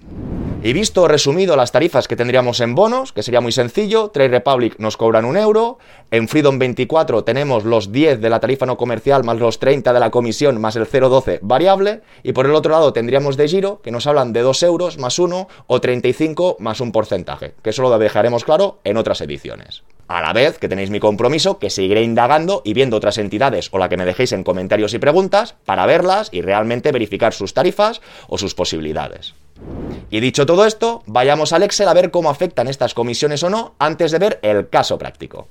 Y 0.61 0.73
visto 0.73 1.07
resumido 1.07 1.55
las 1.55 1.71
tarifas 1.71 2.09
que 2.09 2.17
tendríamos 2.17 2.59
en 2.59 2.75
bonos, 2.75 3.13
que 3.13 3.23
sería 3.23 3.39
muy 3.39 3.53
sencillo, 3.53 4.09
Trade 4.09 4.27
Republic 4.27 4.75
nos 4.77 4.97
cobran 4.97 5.23
un 5.23 5.37
euro, 5.37 5.77
en 6.11 6.27
Freedom 6.27 6.59
24 6.59 7.23
tenemos 7.23 7.63
los 7.63 7.93
10 7.93 8.19
de 8.19 8.29
la 8.29 8.41
tarifa 8.41 8.65
no 8.65 8.75
comercial 8.75 9.23
más 9.23 9.39
los 9.39 9.59
30 9.59 9.93
de 9.93 9.99
la 10.01 10.11
comisión 10.11 10.59
más 10.59 10.75
el 10.75 10.85
0,12 10.85 11.39
variable, 11.41 12.01
y 12.23 12.33
por 12.33 12.45
el 12.45 12.55
otro 12.55 12.73
lado 12.73 12.91
tendríamos 12.91 13.37
de 13.37 13.47
giro, 13.47 13.81
que 13.81 13.91
nos 13.91 14.05
hablan 14.05 14.33
de 14.33 14.41
2 14.41 14.63
euros 14.63 14.97
más 14.97 15.17
1 15.17 15.47
o 15.65 15.81
35 15.81 16.57
más 16.59 16.81
un 16.81 16.91
porcentaje, 16.91 17.53
que 17.63 17.69
eso 17.69 17.81
lo 17.81 17.97
dejaremos 17.97 18.43
claro 18.43 18.79
en 18.83 18.97
otras 18.97 19.21
ediciones. 19.21 19.83
A 20.09 20.21
la 20.21 20.33
vez 20.33 20.57
que 20.57 20.67
tenéis 20.67 20.89
mi 20.89 20.99
compromiso, 20.99 21.57
que 21.57 21.69
seguiré 21.69 22.01
indagando 22.01 22.63
y 22.65 22.73
viendo 22.73 22.97
otras 22.97 23.17
entidades 23.17 23.69
o 23.71 23.77
la 23.77 23.87
que 23.87 23.95
me 23.95 24.05
dejéis 24.05 24.33
en 24.33 24.43
comentarios 24.43 24.93
y 24.93 24.99
preguntas 24.99 25.55
para 25.63 25.85
verlas 25.85 26.29
y 26.33 26.41
realmente 26.41 26.91
verificar 26.91 27.31
sus 27.31 27.53
tarifas 27.53 28.01
o 28.27 28.37
sus 28.37 28.55
posibilidades. 28.55 29.35
Y 30.09 30.19
dicho 30.19 30.45
todo 30.45 30.65
esto, 30.65 31.03
vayamos 31.05 31.53
al 31.53 31.63
Excel 31.63 31.87
a 31.87 31.93
ver 31.93 32.11
cómo 32.11 32.29
afectan 32.29 32.67
estas 32.67 32.93
comisiones 32.93 33.43
o 33.43 33.49
no 33.49 33.75
antes 33.79 34.11
de 34.11 34.19
ver 34.19 34.39
el 34.41 34.69
caso 34.69 34.97
práctico. 34.97 35.47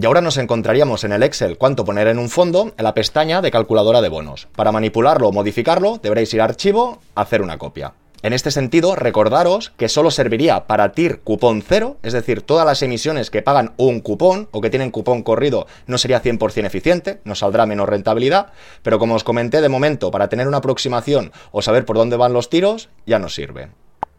Y 0.00 0.06
ahora 0.06 0.20
nos 0.20 0.36
encontraríamos 0.36 1.04
en 1.04 1.12
el 1.12 1.22
Excel 1.22 1.58
cuánto 1.58 1.84
poner 1.84 2.06
en 2.08 2.18
un 2.18 2.30
fondo 2.30 2.72
en 2.76 2.84
la 2.84 2.94
pestaña 2.94 3.42
de 3.42 3.50
calculadora 3.50 4.00
de 4.00 4.08
bonos. 4.08 4.48
Para 4.54 4.72
manipularlo 4.72 5.28
o 5.28 5.32
modificarlo 5.32 5.98
deberéis 6.02 6.32
ir 6.32 6.40
a 6.40 6.44
archivo, 6.44 7.00
hacer 7.14 7.42
una 7.42 7.58
copia. 7.58 7.92
En 8.22 8.34
este 8.34 8.50
sentido, 8.50 8.96
recordaros 8.96 9.70
que 9.78 9.88
solo 9.88 10.10
serviría 10.10 10.66
para 10.66 10.92
TIR 10.92 11.20
cupón 11.20 11.62
cero, 11.66 11.96
es 12.02 12.12
decir, 12.12 12.42
todas 12.42 12.66
las 12.66 12.82
emisiones 12.82 13.30
que 13.30 13.40
pagan 13.40 13.72
un 13.78 14.00
cupón 14.00 14.48
o 14.50 14.60
que 14.60 14.68
tienen 14.68 14.90
cupón 14.90 15.22
corrido 15.22 15.66
no 15.86 15.96
sería 15.96 16.22
100% 16.22 16.66
eficiente, 16.66 17.20
nos 17.24 17.38
saldrá 17.38 17.64
menos 17.64 17.88
rentabilidad, 17.88 18.52
pero 18.82 18.98
como 18.98 19.14
os 19.14 19.24
comenté 19.24 19.62
de 19.62 19.70
momento, 19.70 20.10
para 20.10 20.28
tener 20.28 20.48
una 20.48 20.58
aproximación 20.58 21.32
o 21.50 21.62
saber 21.62 21.86
por 21.86 21.96
dónde 21.96 22.16
van 22.18 22.34
los 22.34 22.50
tiros, 22.50 22.90
ya 23.06 23.18
nos 23.18 23.34
sirve. 23.34 23.70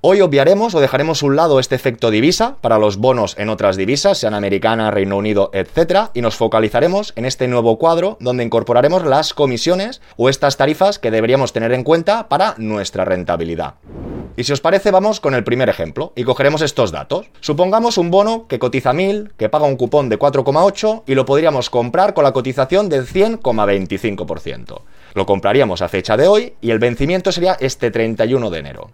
Hoy 0.03 0.19
obviaremos 0.21 0.73
o 0.73 0.79
dejaremos 0.79 1.21
un 1.21 1.35
lado 1.35 1.59
este 1.59 1.75
efecto 1.75 2.09
divisa 2.09 2.55
para 2.59 2.79
los 2.79 2.97
bonos 2.97 3.35
en 3.37 3.49
otras 3.49 3.77
divisas, 3.77 4.17
sean 4.17 4.33
americana, 4.33 4.89
Reino 4.89 5.15
Unido, 5.15 5.51
etc. 5.53 6.09
Y 6.15 6.21
nos 6.21 6.35
focalizaremos 6.35 7.13
en 7.15 7.25
este 7.25 7.47
nuevo 7.47 7.77
cuadro 7.77 8.17
donde 8.19 8.43
incorporaremos 8.43 9.05
las 9.05 9.35
comisiones 9.35 10.01
o 10.17 10.27
estas 10.27 10.57
tarifas 10.57 10.97
que 10.97 11.11
deberíamos 11.11 11.53
tener 11.53 11.71
en 11.71 11.83
cuenta 11.83 12.29
para 12.29 12.55
nuestra 12.57 13.05
rentabilidad. 13.05 13.75
Y 14.35 14.43
si 14.43 14.53
os 14.53 14.59
parece, 14.59 14.89
vamos 14.89 15.19
con 15.19 15.35
el 15.35 15.43
primer 15.43 15.69
ejemplo 15.69 16.13
y 16.15 16.23
cogeremos 16.23 16.63
estos 16.63 16.91
datos. 16.91 17.29
Supongamos 17.39 17.99
un 17.99 18.09
bono 18.09 18.47
que 18.47 18.57
cotiza 18.57 18.93
1000, 18.93 19.33
que 19.37 19.49
paga 19.49 19.67
un 19.67 19.75
cupón 19.75 20.09
de 20.09 20.17
4,8 20.17 21.03
y 21.05 21.13
lo 21.13 21.27
podríamos 21.27 21.69
comprar 21.69 22.15
con 22.15 22.23
la 22.23 22.33
cotización 22.33 22.89
del 22.89 23.05
100,25%. 23.05 24.81
Lo 25.13 25.25
compraríamos 25.27 25.83
a 25.83 25.89
fecha 25.89 26.17
de 26.17 26.27
hoy 26.27 26.53
y 26.59 26.71
el 26.71 26.79
vencimiento 26.79 27.31
sería 27.31 27.55
este 27.59 27.91
31 27.91 28.49
de 28.49 28.59
enero. 28.59 28.89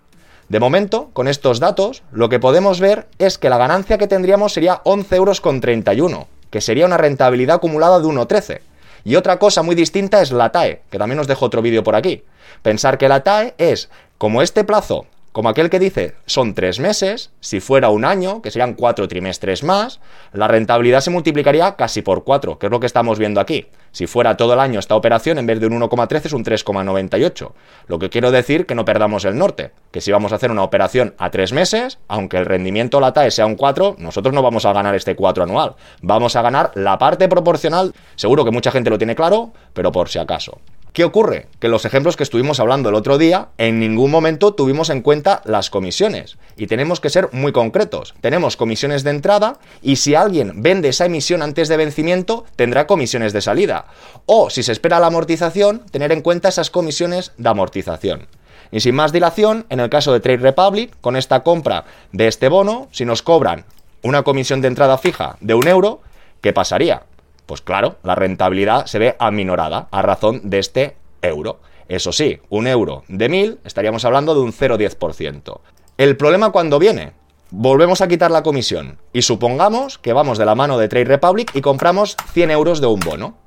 De 0.49 0.59
momento, 0.61 1.09
con 1.11 1.27
estos 1.27 1.59
datos, 1.59 2.03
lo 2.11 2.29
que 2.29 2.39
podemos 2.39 2.79
ver 2.79 3.07
es 3.19 3.37
que 3.37 3.49
la 3.49 3.57
ganancia 3.57 3.97
que 3.97 4.07
tendríamos 4.07 4.53
sería 4.53 4.81
11 4.85 5.15
euros 5.15 5.41
con 5.41 5.59
31, 5.59 6.27
que 6.49 6.61
sería 6.61 6.85
una 6.85 6.97
rentabilidad 6.97 7.57
acumulada 7.57 7.99
de 7.99 8.05
1,13. 8.05 8.61
Y 9.03 9.15
otra 9.15 9.39
cosa 9.39 9.61
muy 9.61 9.75
distinta 9.75 10.21
es 10.21 10.31
la 10.31 10.51
TAE, 10.51 10.83
que 10.89 10.97
también 10.97 11.19
os 11.19 11.27
dejo 11.27 11.45
otro 11.45 11.61
vídeo 11.61 11.83
por 11.83 11.95
aquí. 11.95 12.23
Pensar 12.61 12.97
que 12.97 13.09
la 13.09 13.23
TAE 13.23 13.55
es, 13.57 13.89
como 14.17 14.41
este 14.41 14.63
plazo 14.63 15.05
como 15.37 15.49
aquel 15.49 15.69
que 15.69 15.77
dice, 15.77 16.15
son 16.25 16.55
tres 16.55 16.79
meses, 16.79 17.29
si 17.41 17.59
fuera 17.59 17.89
un 17.89 18.05
año, 18.05 18.41
que 18.41 18.49
serían 18.49 18.73
cuatro 18.73 19.07
trimestres 19.07 19.63
más, 19.63 19.99
la 20.33 20.47
rentabilidad 20.47 21.01
se 21.01 21.11
multiplicaría 21.11 21.75
casi 21.75 22.01
por 22.01 22.23
cuatro, 22.23 22.57
que 22.57 22.65
es 22.65 22.71
lo 22.71 22.79
que 22.79 22.87
estamos 22.87 23.19
viendo 23.19 23.39
aquí. 23.39 23.67
Si 23.91 24.07
fuera 24.07 24.35
todo 24.35 24.55
el 24.55 24.59
año 24.59 24.79
esta 24.79 24.95
operación, 24.95 25.37
en 25.37 25.45
vez 25.45 25.59
de 25.59 25.67
un 25.67 25.79
1,13 25.79 26.25
es 26.25 26.33
un 26.33 26.43
3,98. 26.43 27.51
Lo 27.85 27.99
que 27.99 28.09
quiero 28.09 28.31
decir 28.31 28.65
que 28.65 28.73
no 28.73 28.83
perdamos 28.83 29.25
el 29.25 29.37
norte, 29.37 29.69
que 29.91 30.01
si 30.01 30.11
vamos 30.11 30.31
a 30.31 30.37
hacer 30.37 30.49
una 30.49 30.63
operación 30.63 31.13
a 31.19 31.29
tres 31.29 31.53
meses, 31.53 31.99
aunque 32.07 32.37
el 32.37 32.47
rendimiento 32.47 32.99
la 32.99 33.13
TAE 33.13 33.29
sea 33.29 33.45
un 33.45 33.57
4, 33.57 33.97
nosotros 33.99 34.33
no 34.33 34.41
vamos 34.41 34.65
a 34.65 34.73
ganar 34.73 34.95
este 34.95 35.15
4 35.15 35.43
anual, 35.43 35.75
vamos 36.01 36.35
a 36.35 36.41
ganar 36.41 36.71
la 36.73 36.97
parte 36.97 37.29
proporcional, 37.29 37.93
seguro 38.15 38.43
que 38.43 38.49
mucha 38.49 38.71
gente 38.71 38.89
lo 38.89 38.97
tiene 38.97 39.15
claro, 39.15 39.51
pero 39.75 39.91
por 39.91 40.09
si 40.09 40.17
acaso. 40.17 40.59
¿Qué 40.97 41.03
ocurre? 41.03 41.45
Que 41.59 41.67
los 41.67 41.85
ejemplos 41.85 42.17
que 42.17 42.23
estuvimos 42.23 42.59
hablando 42.59 42.89
el 42.89 42.95
otro 42.95 43.19
día, 43.19 43.49
en 43.59 43.79
ningún 43.79 44.09
momento 44.09 44.55
tuvimos 44.55 44.89
en 44.89 45.03
cuenta 45.03 45.43
las 45.45 45.69
comisiones. 45.69 46.39
Y 46.57 46.65
tenemos 46.65 46.99
que 46.99 47.11
ser 47.11 47.29
muy 47.33 47.51
concretos. 47.51 48.15
Tenemos 48.19 48.57
comisiones 48.57 49.03
de 49.03 49.11
entrada 49.11 49.59
y 49.83 49.97
si 49.97 50.15
alguien 50.15 50.63
vende 50.63 50.89
esa 50.89 51.05
emisión 51.05 51.43
antes 51.43 51.67
de 51.67 51.77
vencimiento, 51.77 52.45
tendrá 52.55 52.87
comisiones 52.87 53.31
de 53.31 53.41
salida. 53.41 53.85
O 54.25 54.49
si 54.49 54.63
se 54.63 54.71
espera 54.71 54.99
la 54.99 55.05
amortización, 55.05 55.85
tener 55.91 56.11
en 56.11 56.23
cuenta 56.23 56.49
esas 56.49 56.71
comisiones 56.71 57.31
de 57.37 57.47
amortización. 57.47 58.25
Y 58.71 58.79
sin 58.79 58.95
más 58.95 59.11
dilación, 59.11 59.67
en 59.69 59.79
el 59.79 59.91
caso 59.91 60.11
de 60.13 60.19
Trade 60.19 60.37
Republic, 60.37 60.95
con 60.99 61.15
esta 61.15 61.43
compra 61.43 61.85
de 62.11 62.27
este 62.27 62.49
bono, 62.49 62.87
si 62.89 63.05
nos 63.05 63.21
cobran 63.21 63.65
una 64.01 64.23
comisión 64.23 64.61
de 64.61 64.69
entrada 64.69 64.97
fija 64.97 65.37
de 65.41 65.53
un 65.53 65.67
euro, 65.67 66.01
¿qué 66.41 66.53
pasaría? 66.53 67.03
Pues 67.47 67.61
claro, 67.61 67.95
la 68.03 68.13
rentabilidad 68.13 68.85
se 68.85 68.99
ve 68.99 69.15
aminorada 69.19 69.87
a 69.89 70.01
razón 70.03 70.41
de 70.43 70.59
este 70.59 70.97
euro. 71.21 71.61
Eso 71.87 72.11
sí, 72.11 72.39
un 72.49 72.67
euro 72.67 73.03
de 73.07 73.29
1000 73.29 73.59
estaríamos 73.63 74.03
hablando 74.03 74.35
de 74.35 74.41
un 74.41 74.51
0,10%. 74.51 75.61
El 75.97 76.17
problema 76.17 76.51
cuando 76.51 76.77
viene, 76.77 77.13
volvemos 77.49 78.01
a 78.01 78.09
quitar 78.09 78.31
la 78.31 78.43
comisión 78.43 78.97
y 79.13 79.21
supongamos 79.21 79.97
que 79.97 80.11
vamos 80.11 80.37
de 80.37 80.45
la 80.45 80.55
mano 80.55 80.77
de 80.77 80.89
Trade 80.89 81.05
Republic 81.05 81.51
y 81.55 81.61
compramos 81.61 82.17
100 82.33 82.51
euros 82.51 82.81
de 82.81 82.87
un 82.87 82.99
bono. 82.99 83.37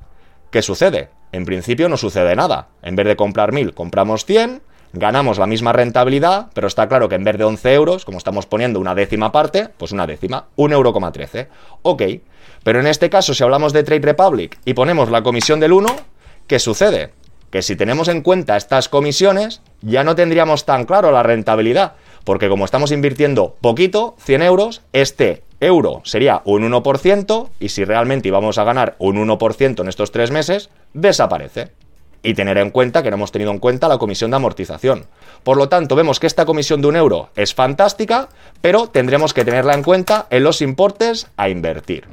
¿Qué 0.50 0.62
sucede? 0.62 1.10
En 1.32 1.44
principio 1.44 1.90
no 1.90 1.98
sucede 1.98 2.34
nada. 2.34 2.68
En 2.82 2.96
vez 2.96 3.06
de 3.06 3.16
comprar 3.16 3.52
1000, 3.52 3.74
compramos 3.74 4.24
100, 4.24 4.62
ganamos 4.92 5.38
la 5.38 5.46
misma 5.46 5.72
rentabilidad, 5.72 6.48
pero 6.54 6.66
está 6.66 6.88
claro 6.88 7.08
que 7.08 7.14
en 7.14 7.24
vez 7.24 7.38
de 7.38 7.44
11 7.44 7.74
euros, 7.74 8.04
como 8.04 8.18
estamos 8.18 8.46
poniendo 8.46 8.80
una 8.80 8.94
décima 8.94 9.32
parte, 9.32 9.68
pues 9.76 9.92
una 9.92 10.06
décima, 10.06 10.46
1,13 10.56 10.70
euro. 10.72 11.50
Ok, 11.82 12.02
pero 12.62 12.80
en 12.80 12.86
este 12.86 13.10
caso, 13.10 13.34
si 13.34 13.42
hablamos 13.42 13.72
de 13.72 13.82
Trade 13.82 14.00
Republic 14.00 14.58
y 14.64 14.74
ponemos 14.74 15.10
la 15.10 15.22
comisión 15.22 15.60
del 15.60 15.72
1, 15.72 15.88
¿qué 16.46 16.58
sucede? 16.58 17.10
Que 17.50 17.62
si 17.62 17.76
tenemos 17.76 18.08
en 18.08 18.22
cuenta 18.22 18.56
estas 18.56 18.88
comisiones, 18.88 19.62
ya 19.82 20.04
no 20.04 20.14
tendríamos 20.14 20.66
tan 20.66 20.84
claro 20.84 21.10
la 21.10 21.22
rentabilidad, 21.22 21.94
porque 22.24 22.48
como 22.48 22.64
estamos 22.64 22.92
invirtiendo 22.92 23.56
poquito, 23.60 24.14
100 24.18 24.42
euros, 24.42 24.82
este 24.92 25.42
euro 25.60 26.00
sería 26.04 26.42
un 26.44 26.70
1%, 26.70 27.48
y 27.58 27.68
si 27.70 27.84
realmente 27.84 28.28
íbamos 28.28 28.58
a 28.58 28.64
ganar 28.64 28.96
un 28.98 29.16
1% 29.16 29.80
en 29.80 29.88
estos 29.88 30.12
tres 30.12 30.30
meses, 30.30 30.70
desaparece. 30.94 31.72
Y 32.22 32.34
tener 32.34 32.58
en 32.58 32.70
cuenta 32.70 33.02
que 33.02 33.10
no 33.10 33.16
hemos 33.16 33.32
tenido 33.32 33.50
en 33.50 33.58
cuenta 33.58 33.88
la 33.88 33.98
comisión 33.98 34.30
de 34.30 34.36
amortización. 34.36 35.06
Por 35.42 35.56
lo 35.56 35.68
tanto, 35.68 35.96
vemos 35.96 36.20
que 36.20 36.26
esta 36.26 36.44
comisión 36.44 36.82
de 36.82 36.88
un 36.88 36.96
euro 36.96 37.30
es 37.34 37.54
fantástica, 37.54 38.28
pero 38.60 38.88
tendremos 38.88 39.32
que 39.32 39.44
tenerla 39.44 39.74
en 39.74 39.82
cuenta 39.82 40.26
en 40.30 40.44
los 40.44 40.60
importes 40.60 41.28
a 41.36 41.48
invertir. 41.48 42.06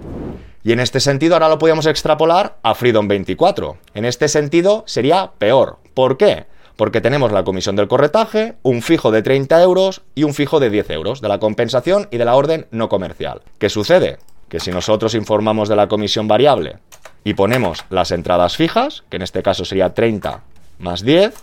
Y 0.64 0.74
en 0.74 0.80
este 0.80 1.00
sentido 1.00 1.36
ahora 1.36 1.50
lo 1.50 1.60
podríamos 1.60 1.86
extrapolar 1.86 2.58
a 2.62 2.76
Freedom 2.76 3.08
24. 3.08 3.78
En 3.94 4.06
este 4.06 4.28
sentido 4.28 4.84
sería 4.86 5.32
peor. 5.38 5.78
¿Por 5.94 6.18
qué? 6.18 6.46
Porque 6.76 7.02
tenemos 7.02 7.32
la 7.32 7.44
comisión 7.44 7.76
del 7.76 7.88
corretaje, 7.88 8.56
un 8.64 8.82
fijo 8.82 9.10
de 9.12 9.24
30 9.24 9.62
euros 9.64 10.02
y 10.14 10.24
un 10.24 10.34
fijo 10.34 10.60
de 10.60 10.70
10 10.70 10.90
euros 10.92 11.22
de 11.22 11.28
la 11.28 11.40
compensación 11.40 12.08
y 12.12 12.18
de 12.18 12.26
la 12.26 12.36
orden 12.36 12.68
no 12.72 12.90
comercial. 12.90 13.42
¿Qué 13.58 13.70
sucede? 13.70 14.20
Que 14.48 14.60
si 14.60 14.72
nosotros 14.72 15.16
informamos 15.16 15.70
de 15.70 15.76
la 15.76 15.88
comisión 15.88 16.28
variable 16.28 16.80
y 17.28 17.34
ponemos 17.34 17.84
las 17.90 18.12
entradas 18.12 18.56
fijas, 18.56 19.04
que 19.10 19.18
en 19.18 19.22
este 19.22 19.44
caso 19.44 19.66
sería 19.66 19.94
30 19.94 20.44
más 20.80 21.04
10, 21.04 21.36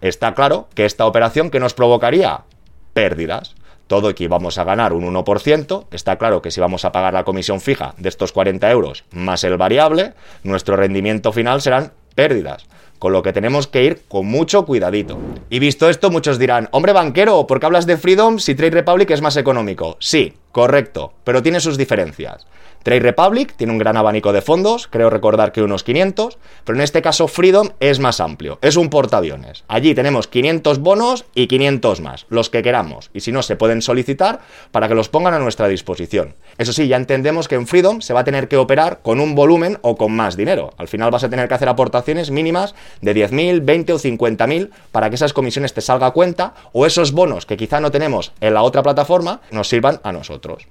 está 0.00 0.34
claro 0.34 0.68
que 0.72 0.84
esta 0.84 1.04
operación 1.04 1.50
que 1.50 1.58
nos 1.58 1.74
provocaría 1.74 2.42
pérdidas 2.92 3.56
todo 3.88 4.10
y 4.10 4.14
que 4.14 4.28
vamos 4.28 4.56
a 4.58 4.62
ganar 4.62 4.92
un 4.92 5.02
1%, 5.04 5.86
está 5.90 6.16
claro 6.16 6.42
que 6.42 6.52
si 6.52 6.60
vamos 6.60 6.84
a 6.84 6.92
pagar 6.92 7.12
la 7.12 7.24
comisión 7.24 7.60
fija 7.60 7.92
de 7.98 8.08
estos 8.08 8.30
40 8.30 8.70
euros 8.70 9.02
más 9.10 9.42
el 9.42 9.56
variable, 9.56 10.14
nuestro 10.44 10.76
rendimiento 10.76 11.32
final 11.32 11.60
serán 11.60 11.92
pérdidas. 12.14 12.64
Con 13.00 13.12
lo 13.12 13.24
que 13.24 13.32
tenemos 13.32 13.66
que 13.66 13.82
ir 13.82 14.02
con 14.06 14.26
mucho 14.26 14.64
cuidadito. 14.64 15.18
Y 15.50 15.58
visto 15.58 15.90
esto, 15.90 16.12
muchos 16.12 16.38
dirán, 16.38 16.68
hombre 16.70 16.92
banquero, 16.92 17.48
¿por 17.48 17.58
qué 17.58 17.66
hablas 17.66 17.84
de 17.84 17.96
Freedom 17.96 18.38
si 18.38 18.54
Trade 18.54 18.70
Republic 18.70 19.10
es 19.10 19.20
más 19.20 19.36
económico? 19.36 19.96
Sí, 19.98 20.34
correcto, 20.52 21.14
pero 21.24 21.42
tiene 21.42 21.58
sus 21.58 21.76
diferencias. 21.76 22.46
Trade 22.82 23.00
Republic 23.00 23.54
tiene 23.56 23.72
un 23.72 23.78
gran 23.78 23.96
abanico 23.96 24.32
de 24.32 24.42
fondos, 24.42 24.88
creo 24.88 25.10
recordar 25.10 25.52
que 25.52 25.62
unos 25.62 25.84
500, 25.84 26.38
pero 26.64 26.78
en 26.78 26.82
este 26.82 27.02
caso 27.02 27.28
Freedom 27.28 27.70
es 27.80 27.98
más 28.00 28.20
amplio, 28.20 28.58
es 28.62 28.76
un 28.76 28.90
portaaviones. 28.90 29.64
Allí 29.68 29.94
tenemos 29.94 30.28
500 30.28 30.78
bonos 30.78 31.24
y 31.34 31.46
500 31.46 32.00
más, 32.00 32.26
los 32.28 32.50
que 32.50 32.62
queramos, 32.62 33.10
y 33.14 33.20
si 33.20 33.32
no 33.32 33.42
se 33.42 33.56
pueden 33.56 33.82
solicitar 33.82 34.40
para 34.70 34.88
que 34.88 34.94
los 34.94 35.08
pongan 35.08 35.34
a 35.34 35.38
nuestra 35.38 35.68
disposición. 35.68 36.34
Eso 36.58 36.72
sí, 36.72 36.88
ya 36.88 36.96
entendemos 36.96 37.48
que 37.48 37.54
en 37.54 37.66
Freedom 37.66 38.00
se 38.00 38.14
va 38.14 38.20
a 38.20 38.24
tener 38.24 38.48
que 38.48 38.56
operar 38.56 39.00
con 39.02 39.20
un 39.20 39.34
volumen 39.34 39.78
o 39.82 39.96
con 39.96 40.12
más 40.12 40.36
dinero. 40.36 40.72
Al 40.76 40.88
final 40.88 41.10
vas 41.10 41.24
a 41.24 41.30
tener 41.30 41.48
que 41.48 41.54
hacer 41.54 41.68
aportaciones 41.68 42.30
mínimas 42.30 42.74
de 43.00 43.14
10.000, 43.14 43.64
20 43.64 43.92
o 43.92 43.98
50.000 43.98 44.70
para 44.90 45.08
que 45.08 45.16
esas 45.16 45.32
comisiones 45.32 45.74
te 45.74 45.80
salga 45.80 46.06
a 46.06 46.10
cuenta 46.12 46.54
o 46.72 46.86
esos 46.86 47.12
bonos 47.12 47.46
que 47.46 47.56
quizá 47.56 47.80
no 47.80 47.90
tenemos 47.90 48.32
en 48.40 48.54
la 48.54 48.62
otra 48.62 48.82
plataforma 48.82 49.40
nos 49.50 49.68
sirvan 49.68 50.00
a 50.02 50.12
nosotros. 50.12 50.66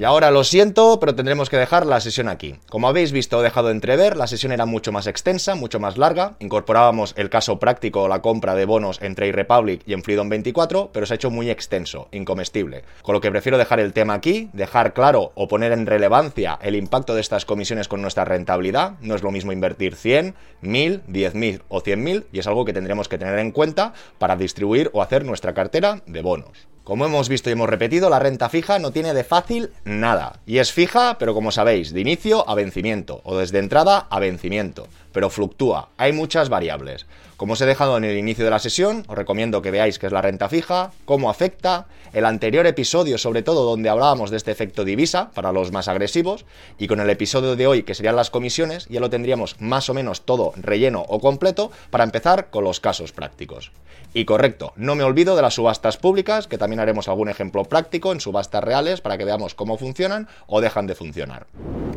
Y 0.00 0.04
ahora 0.04 0.30
lo 0.30 0.44
siento, 0.44 0.98
pero 0.98 1.14
tendremos 1.14 1.50
que 1.50 1.58
dejar 1.58 1.84
la 1.84 2.00
sesión 2.00 2.28
aquí. 2.28 2.54
Como 2.70 2.88
habéis 2.88 3.12
visto 3.12 3.36
o 3.36 3.42
dejado 3.42 3.70
entrever, 3.70 4.16
la 4.16 4.26
sesión 4.26 4.50
era 4.50 4.64
mucho 4.64 4.92
más 4.92 5.06
extensa, 5.06 5.54
mucho 5.56 5.78
más 5.78 5.98
larga. 5.98 6.36
Incorporábamos 6.38 7.12
el 7.18 7.28
caso 7.28 7.58
práctico, 7.58 8.08
la 8.08 8.22
compra 8.22 8.54
de 8.54 8.64
bonos 8.64 8.98
en 9.02 9.14
Trade 9.14 9.32
Republic 9.32 9.82
y 9.84 9.92
en 9.92 10.02
Freedom 10.02 10.30
24, 10.30 10.88
pero 10.90 11.04
se 11.04 11.12
ha 11.12 11.16
hecho 11.16 11.30
muy 11.30 11.50
extenso, 11.50 12.08
incomestible. 12.12 12.82
Con 13.02 13.12
lo 13.12 13.20
que 13.20 13.30
prefiero 13.30 13.58
dejar 13.58 13.78
el 13.78 13.92
tema 13.92 14.14
aquí, 14.14 14.48
dejar 14.54 14.94
claro 14.94 15.32
o 15.34 15.48
poner 15.48 15.72
en 15.72 15.84
relevancia 15.84 16.58
el 16.62 16.76
impacto 16.76 17.14
de 17.14 17.20
estas 17.20 17.44
comisiones 17.44 17.86
con 17.86 18.00
nuestra 18.00 18.24
rentabilidad. 18.24 18.94
No 19.02 19.14
es 19.14 19.22
lo 19.22 19.30
mismo 19.30 19.52
invertir 19.52 19.96
100, 19.96 20.34
1000, 20.62 21.02
10.000 21.08 21.62
o 21.68 21.82
100.000 21.82 22.24
y 22.32 22.38
es 22.38 22.46
algo 22.46 22.64
que 22.64 22.72
tendremos 22.72 23.10
que 23.10 23.18
tener 23.18 23.38
en 23.38 23.52
cuenta 23.52 23.92
para 24.16 24.36
distribuir 24.36 24.88
o 24.94 25.02
hacer 25.02 25.26
nuestra 25.26 25.52
cartera 25.52 26.00
de 26.06 26.22
bonos. 26.22 26.69
Como 26.84 27.04
hemos 27.04 27.28
visto 27.28 27.50
y 27.50 27.52
hemos 27.52 27.68
repetido, 27.68 28.10
la 28.10 28.18
renta 28.18 28.48
fija 28.48 28.78
no 28.78 28.90
tiene 28.90 29.14
de 29.14 29.22
fácil 29.22 29.70
nada. 29.84 30.40
Y 30.46 30.58
es 30.58 30.72
fija, 30.72 31.18
pero 31.18 31.34
como 31.34 31.52
sabéis, 31.52 31.92
de 31.92 32.00
inicio 32.00 32.48
a 32.48 32.54
vencimiento, 32.54 33.20
o 33.24 33.36
desde 33.36 33.58
entrada 33.58 34.06
a 34.10 34.18
vencimiento. 34.18 34.88
Pero 35.12 35.30
fluctúa, 35.30 35.90
hay 35.96 36.12
muchas 36.12 36.48
variables. 36.48 37.06
Como 37.36 37.54
os 37.54 37.60
he 37.62 37.66
dejado 37.66 37.96
en 37.96 38.04
el 38.04 38.18
inicio 38.18 38.44
de 38.44 38.50
la 38.50 38.58
sesión, 38.58 39.04
os 39.08 39.16
recomiendo 39.16 39.62
que 39.62 39.70
veáis 39.70 39.98
qué 39.98 40.06
es 40.06 40.12
la 40.12 40.20
renta 40.20 40.48
fija, 40.48 40.92
cómo 41.06 41.30
afecta, 41.30 41.86
el 42.12 42.26
anterior 42.26 42.66
episodio 42.66 43.16
sobre 43.16 43.42
todo 43.42 43.64
donde 43.64 43.88
hablábamos 43.88 44.30
de 44.30 44.36
este 44.36 44.50
efecto 44.50 44.84
divisa 44.84 45.30
para 45.30 45.52
los 45.52 45.72
más 45.72 45.88
agresivos, 45.88 46.44
y 46.78 46.86
con 46.86 47.00
el 47.00 47.08
episodio 47.08 47.56
de 47.56 47.66
hoy 47.66 47.82
que 47.82 47.94
serían 47.94 48.16
las 48.16 48.30
comisiones, 48.30 48.86
ya 48.88 49.00
lo 49.00 49.08
tendríamos 49.08 49.60
más 49.60 49.88
o 49.88 49.94
menos 49.94 50.22
todo 50.26 50.52
relleno 50.56 51.04
o 51.08 51.20
completo 51.20 51.70
para 51.90 52.04
empezar 52.04 52.50
con 52.50 52.64
los 52.64 52.78
casos 52.78 53.12
prácticos. 53.12 53.72
Y 54.12 54.24
correcto, 54.24 54.72
no 54.74 54.96
me 54.96 55.04
olvido 55.04 55.36
de 55.36 55.42
las 55.42 55.54
subastas 55.54 55.96
públicas, 55.96 56.48
que 56.48 56.58
también 56.58 56.80
haremos 56.80 57.06
algún 57.06 57.28
ejemplo 57.28 57.62
práctico 57.64 58.12
en 58.12 58.20
subastas 58.20 58.64
reales 58.64 59.00
para 59.00 59.16
que 59.16 59.24
veamos 59.24 59.54
cómo 59.54 59.78
funcionan 59.78 60.28
o 60.48 60.60
dejan 60.60 60.88
de 60.88 60.96
funcionar. 60.96 61.46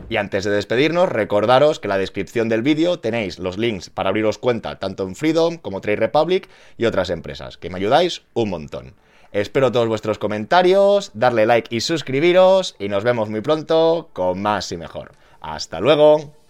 Y 0.10 0.17
antes 0.17 0.43
de 0.43 0.51
despedirnos, 0.51 1.10
recordaros 1.10 1.79
que 1.79 1.88
la 1.88 1.98
descripción 1.98 2.50
del 2.50 2.62
vídeo 2.62 3.00
tenéis 3.03 3.38
los 3.38 3.57
links 3.57 3.89
para 3.89 4.10
abriros 4.10 4.38
cuenta 4.38 4.79
tanto 4.79 5.03
en 5.03 5.15
Freedom 5.15 5.57
como 5.57 5.81
Trade 5.81 5.98
Republic 5.98 6.48
y 6.77 6.86
otras 6.86 7.10
empresas, 7.10 7.57
que 7.57 7.69
me 7.69 7.75
ayudáis 7.75 8.24
un 8.33 8.50
montón. 8.50 8.95
Espero 9.33 9.74
todos 9.74 9.89
vuestros 9.89 10.19
comentarios, 10.19 11.12
darle 11.13 11.45
like 11.45 11.75
y 11.75 11.81
suscribiros 11.81 12.75
y 12.79 12.88
nos 12.88 13.03
vemos 13.03 13.29
muy 13.29 13.41
pronto 13.41 14.10
con 14.13 14.41
más 14.41 14.72
y 14.72 14.77
mejor. 14.77 15.12
Hasta 15.41 15.81
luego. 15.81 16.42